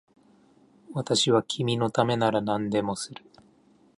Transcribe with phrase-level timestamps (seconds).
[0.95, 3.23] 私は君のためなら何でもする